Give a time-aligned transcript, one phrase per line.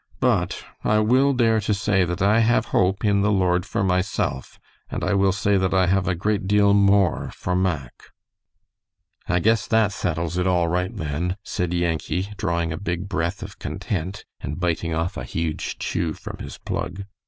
[0.19, 4.59] But I will dare to say that I have hope in the Lord for myself,
[4.89, 8.05] and I will say that I have a great deal more for Mack."
[9.29, 13.59] "I guess that settles it all right, then," said Yankee, drawing a big breath of
[13.59, 17.03] content and biting off a huge chew from his plug.